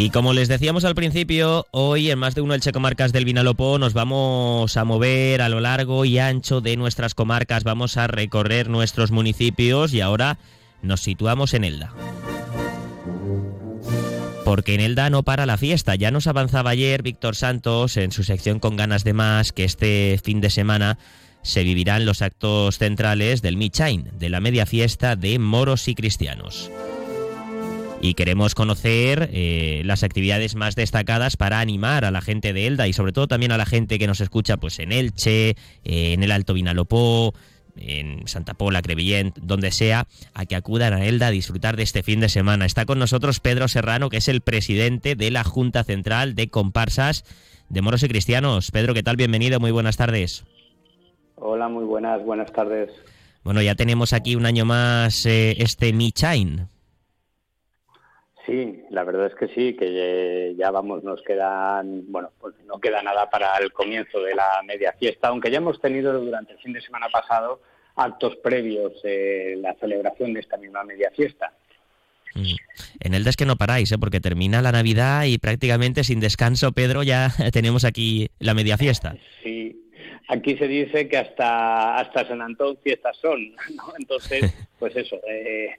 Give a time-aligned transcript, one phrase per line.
[0.00, 3.80] Y como les decíamos al principio, hoy en más de uno el Checomarcas del Vinalopó
[3.80, 8.68] nos vamos a mover a lo largo y ancho de nuestras comarcas, vamos a recorrer
[8.68, 10.38] nuestros municipios y ahora
[10.82, 11.92] nos situamos en Elda.
[14.44, 15.96] Porque en Elda no para la fiesta.
[15.96, 20.20] Ya nos avanzaba ayer Víctor Santos en su sección con ganas de más que este
[20.22, 20.96] fin de semana
[21.42, 26.70] se vivirán los actos centrales del Michain, de la media fiesta de moros y cristianos
[28.00, 32.86] y queremos conocer eh, las actividades más destacadas para animar a la gente de Elda
[32.86, 36.22] y sobre todo también a la gente que nos escucha pues en Elche, eh, en
[36.22, 37.34] el Alto Vinalopó,
[37.76, 42.02] en Santa Pola, Crevillent, donde sea, a que acudan a Elda a disfrutar de este
[42.02, 42.66] fin de semana.
[42.66, 47.24] Está con nosotros Pedro Serrano, que es el presidente de la Junta Central de Comparsas
[47.68, 48.70] de Moros y Cristianos.
[48.70, 49.16] Pedro, ¿qué tal?
[49.16, 50.44] Bienvenido, muy buenas tardes.
[51.36, 52.90] Hola, muy buenas, buenas tardes.
[53.44, 56.68] Bueno, ya tenemos aquí un año más eh, este Michain.
[58.48, 63.02] Sí, la verdad es que sí, que ya vamos, nos quedan, bueno, pues no queda
[63.02, 66.72] nada para el comienzo de la media fiesta, aunque ya hemos tenido durante el fin
[66.72, 67.60] de semana pasado
[67.94, 71.52] actos previos en la celebración de esta misma media fiesta.
[72.34, 72.54] Mm.
[73.00, 73.98] En el es que no paráis, ¿eh?
[73.98, 79.14] porque termina la Navidad y prácticamente sin descanso, Pedro, ya tenemos aquí la media fiesta.
[79.42, 79.90] Sí,
[80.28, 83.92] aquí se dice que hasta, hasta San Antón fiestas son, ¿no?
[83.98, 85.74] Entonces, pues eso, eh,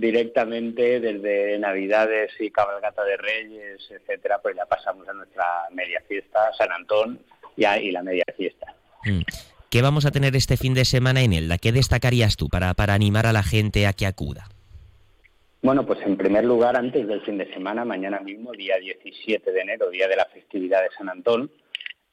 [0.00, 6.50] directamente desde Navidades y Cabalgata de Reyes, etcétera, pues ya pasamos a nuestra media fiesta,
[6.56, 7.20] San Antón
[7.56, 8.74] y, y la media fiesta.
[9.04, 9.22] Mm.
[9.70, 11.58] ¿Qué vamos a tener este fin de semana en Elda?
[11.58, 14.48] ¿Qué destacarías tú para, para animar a la gente a que acuda?
[15.60, 19.60] Bueno, pues en primer lugar, antes del fin de semana, mañana mismo, día 17 de
[19.60, 21.50] enero, día de la festividad de San Antón,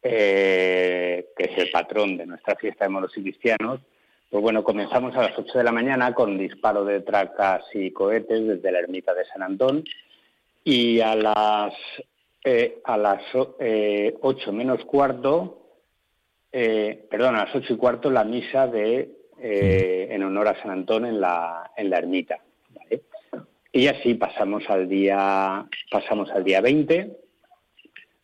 [0.02, 3.82] eh, que es el patrón de nuestra fiesta de moros y cristianos,
[4.36, 8.46] pues bueno, comenzamos a las 8 de la mañana con disparo de tracas y cohetes
[8.46, 9.86] desde la ermita de San Antón
[10.62, 11.74] y a las
[12.44, 13.24] eh, a las
[13.60, 15.70] eh, 8 menos cuarto,
[16.52, 19.10] eh, perdón, a las 8 y cuarto la misa de
[19.40, 22.38] eh, en honor a San Antón en la en la ermita.
[23.72, 27.10] Y así pasamos al día pasamos al día 20,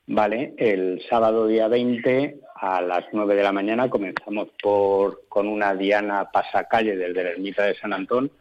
[0.07, 0.53] ¿vale?
[0.57, 6.29] El sábado día 20 a las 9 de la mañana comenzamos por, con una diana
[6.31, 8.31] pasacalle desde la ermita de San Antón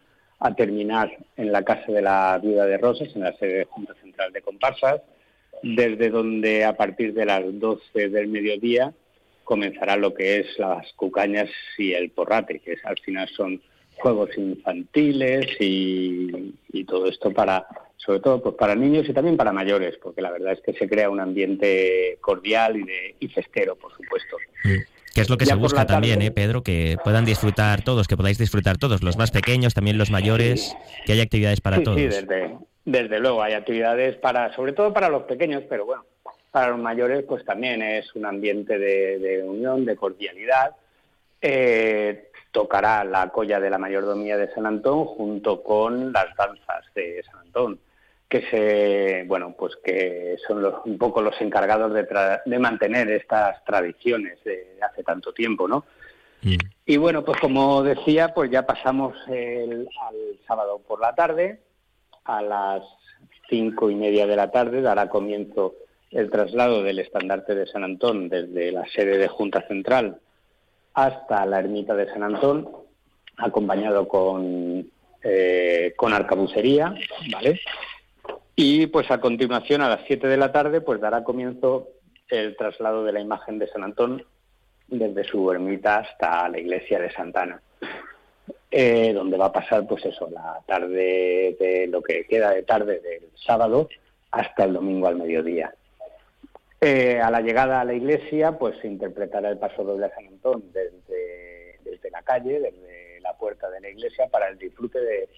[0.41, 3.94] a terminar en la casa de la Viuda de Rosas, en la sede de Junta
[4.00, 5.03] Central de Comparsas,
[5.62, 8.93] desde donde a partir de las 12 del mediodía
[9.44, 13.60] comenzará lo que es las cucañas y el porrate, que al final son
[13.97, 17.66] juegos infantiles y, y todo esto para
[18.05, 20.88] sobre todo pues para niños y también para mayores, porque la verdad es que se
[20.88, 24.37] crea un ambiente cordial y, de, y festero, por supuesto.
[24.65, 24.78] Mm.
[25.15, 26.62] Que es lo que se busca también, ¿eh, Pedro?
[26.62, 31.12] Que puedan disfrutar todos, que podáis disfrutar todos, los más pequeños, también los mayores, que
[31.12, 31.99] haya actividades para todos.
[31.99, 36.05] Sí, desde, desde luego, hay actividades para, sobre todo para los pequeños, pero bueno,
[36.53, 40.77] para los mayores pues también es un ambiente de, de unión, de cordialidad.
[41.43, 47.22] Eh, tocará la colla de la mayordomía de San Antón junto con las danzas de
[47.25, 47.78] San Antón
[48.30, 52.06] que se bueno pues que son los, un poco los encargados de,
[52.46, 55.84] de mantener estas tradiciones de hace tanto tiempo no
[56.42, 56.54] mm.
[56.86, 61.60] y bueno pues como decía pues ya pasamos el, al sábado por la tarde.
[62.24, 62.82] A las
[63.48, 65.74] cinco y media de la tarde dará comienzo
[66.10, 70.20] el traslado del estandarte de San Antón desde la sede de Junta Central
[70.94, 72.69] hasta la ermita de San Antón
[73.36, 74.90] acompañado con
[75.22, 76.94] eh, con arcabucería
[77.32, 77.60] vale
[78.62, 81.88] y pues a continuación, a las 7 de la tarde, pues dará comienzo
[82.28, 84.22] el traslado de la imagen de San Antón
[84.87, 87.62] desde su ermita hasta la iglesia de Santana,
[88.70, 93.00] eh, donde va a pasar pues eso, la tarde de lo que queda de tarde
[93.00, 93.88] del sábado
[94.31, 95.75] hasta el domingo al mediodía.
[96.82, 100.26] Eh, a la llegada a la iglesia, pues se interpretará el paso doble a San
[100.26, 105.31] Antón desde, desde la calle, desde la puerta de la iglesia, para el disfrute de,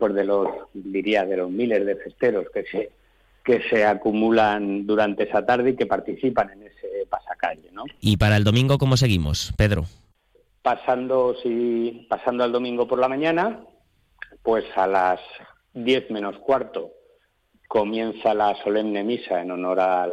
[0.00, 2.90] pues de los, diría, de los miles de festeros que se,
[3.44, 7.84] que se acumulan durante esa tarde y que participan en ese pasacalle, ¿no?
[8.00, 9.84] ¿Y para el domingo cómo seguimos, Pedro?
[10.62, 13.60] Pasando, si, pasando al domingo por la mañana,
[14.42, 15.20] pues a las
[15.74, 16.92] 10 menos cuarto
[17.68, 20.12] comienza la solemne misa en honor al,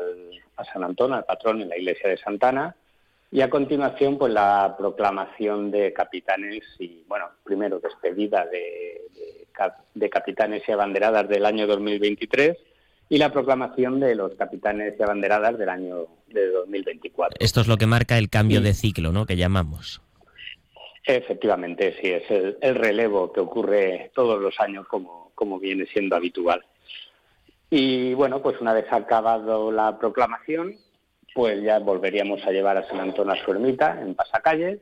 [0.57, 2.75] a San Antón, al patrón en la iglesia de Santana,
[3.31, 9.46] y a continuación, pues la proclamación de capitanes y, bueno, primero despedida de, de,
[10.11, 12.57] capitanes y abanderadas del año 2023
[13.09, 17.37] y la proclamación de los capitanes y abanderadas del año de 2024.
[17.39, 19.25] Esto es lo que marca el cambio de ciclo, ¿no?
[19.25, 20.01] Que llamamos.
[21.05, 26.17] Efectivamente, sí, es el, el, relevo que ocurre todos los años como, como viene siendo
[26.17, 26.65] habitual.
[27.69, 30.75] Y bueno, pues una vez acabado la proclamación,
[31.33, 34.79] pues ya volveríamos a llevar a San Antonio a su ermita en Pasacalles.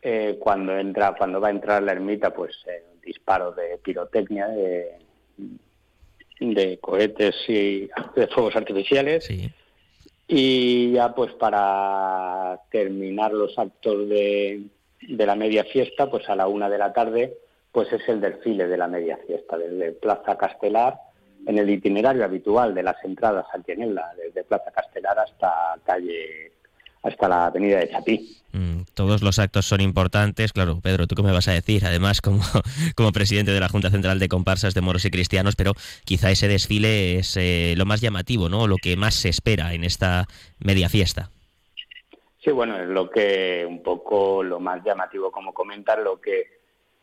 [0.00, 4.98] Eh, cuando entra, cuando va a entrar la ermita, pues eh, disparo de pirotecnia, de,
[6.40, 9.28] de cohetes y de fuegos artificiales.
[10.26, 14.62] Y ya pues para terminar los actos de,
[15.08, 17.36] de la media fiesta, pues a la una de la tarde,
[17.72, 20.96] pues es el desfile de la media fiesta, desde Plaza Castelar,
[21.46, 26.52] en el itinerario habitual de las entradas a Tienela, desde Plaza Castelar hasta calle
[27.02, 28.38] hasta la avenida de Chapí.
[28.52, 31.84] Mm, todos los actos son importantes, claro, Pedro, ¿tú qué me vas a decir?
[31.84, 32.40] Además, como,
[32.96, 35.72] como presidente de la Junta Central de Comparsas de Moros y Cristianos, pero
[36.04, 38.66] quizá ese desfile es eh, lo más llamativo, ¿no?
[38.66, 40.26] Lo que más se espera en esta
[40.58, 41.30] media fiesta.
[42.44, 46.54] Sí, bueno, es lo que un poco lo más llamativo, como comentar, lo que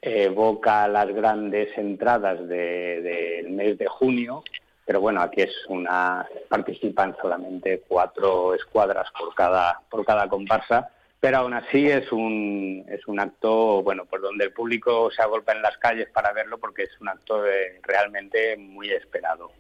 [0.02, 4.44] evoca las grandes entradas del mes de junio,
[4.86, 10.90] pero bueno, aquí es una participan solamente cuatro escuadras por cada por cada comparsa,
[11.22, 15.54] pero aún así es un es un acto bueno, por donde el público se agolpa
[15.54, 17.44] en las calles para verlo porque es un acto
[17.84, 19.52] realmente muy esperado.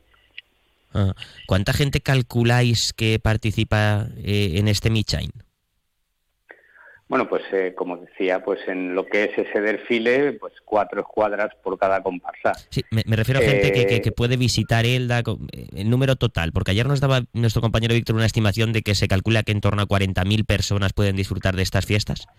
[0.93, 1.13] Ah,
[1.47, 5.31] ¿Cuánta gente calculáis que participa eh, en este Michain?
[7.11, 11.53] Bueno, pues eh, como decía, pues en lo que es ese desfile, pues cuatro escuadras
[11.61, 12.53] por cada comparsa.
[12.69, 16.53] Sí, me, refiero a gente que, que, eh, puede visitar Elda, eh, el número total,
[16.53, 19.59] porque ayer nos daba nuestro compañero Víctor una estimación de que se calcula que en
[19.59, 22.29] torno a 40.000 personas pueden disfrutar de estas fiestas.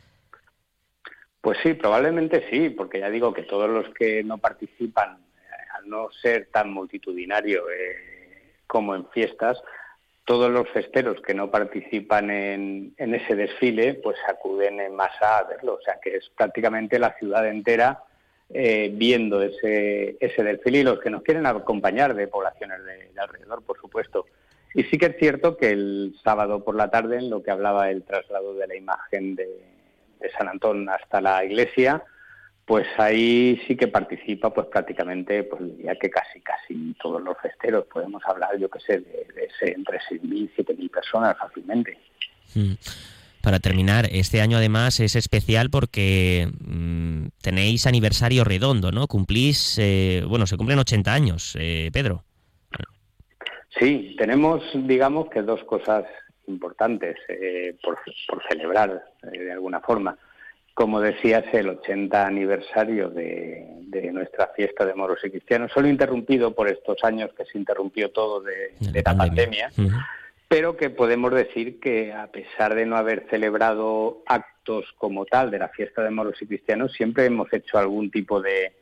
[1.42, 5.18] Pues sí, probablemente sí, porque ya digo que todos los que no participan,
[5.76, 7.64] al no ser tan multitudinario
[8.66, 9.62] como en fiestas,
[10.24, 15.74] todos los festeros que no participan en, ese desfile, pues acuden en masa a verlo.
[15.74, 18.04] O sea que es prácticamente la ciudad entera
[18.48, 23.62] eh, viendo ese, ese desfile y los que nos quieren acompañar de poblaciones de, alrededor,
[23.62, 24.26] por supuesto.
[24.74, 27.90] Y sí que es cierto que el sábado por la tarde, en lo que hablaba
[27.90, 29.46] el traslado de la imagen de,
[30.20, 32.04] de San Antón hasta la iglesia,
[32.64, 37.86] pues ahí sí que participa pues prácticamente pues diría que casi casi todos los festeros.
[37.86, 41.98] Podemos hablar yo que sé de, de entre 6.000 7.000 personas fácilmente.
[42.54, 42.74] Mm.
[43.40, 50.22] para terminar este año además es especial porque mm, tenéis aniversario redondo no cumplís eh,
[50.28, 52.24] bueno se cumplen 80 años eh, Pedro.
[53.78, 56.04] Sí tenemos digamos que dos cosas
[56.46, 57.98] importantes eh, por,
[58.28, 60.16] por celebrar de alguna forma
[60.74, 63.68] como decías, el 80 aniversario de,
[64.12, 68.40] nuestra fiesta de moros y cristianos, solo interrumpido por estos años que se interrumpió todo
[68.40, 69.70] de, la pandemia,
[70.48, 75.58] pero que podemos decir que a pesar de no haber celebrado actos como tal de
[75.58, 78.72] la fiesta de moros y cristianos, siempre hemos hecho algún tipo de,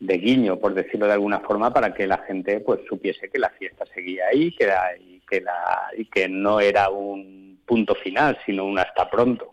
[0.00, 3.84] guiño, por decirlo de alguna forma, para que la gente pues supiese que la fiesta
[3.94, 8.78] seguía ahí que y, que la, y que no era un punto final, sino un
[8.78, 9.50] hasta pronto.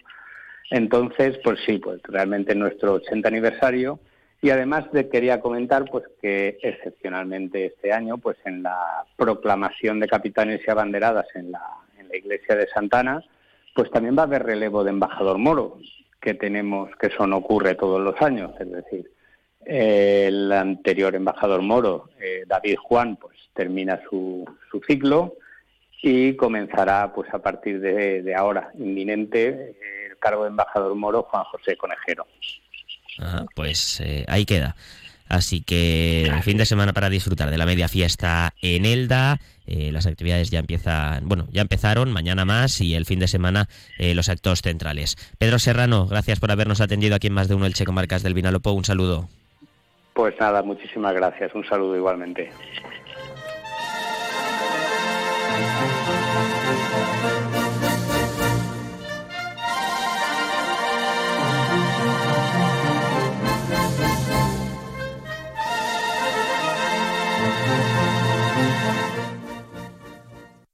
[0.71, 3.99] Entonces, pues sí, pues realmente nuestro 80 aniversario.
[4.41, 10.07] Y además de, quería comentar pues que excepcionalmente este año, pues en la proclamación de
[10.07, 11.63] capitanes y abanderadas en la,
[11.99, 13.23] en la iglesia de Santana,
[13.73, 15.79] pues también va a haber relevo de embajador moro,
[16.21, 19.11] que tenemos, que eso ocurre todos los años, es decir,
[19.65, 25.35] el anterior embajador moro, eh, David Juan, pues termina su, su ciclo
[26.01, 29.75] y comenzará pues a partir de, ahora, inminente,
[30.15, 32.25] el cargo de embajador moro Juan José Conejero.
[33.19, 34.75] Ah, pues eh, ahí queda.
[35.27, 39.39] Así que el fin de semana para disfrutar de la media fiesta en Elda.
[39.65, 43.67] Eh, las actividades ya empiezan, bueno, ya empezaron, mañana más y el fin de semana
[43.97, 45.15] eh, los actos centrales.
[45.39, 48.35] Pedro Serrano, gracias por habernos atendido aquí en más de uno el Checo Marcas del
[48.35, 48.73] Vinalopó.
[48.73, 49.27] Un saludo.
[50.13, 51.53] Pues nada, muchísimas gracias.
[51.55, 52.51] Un saludo igualmente.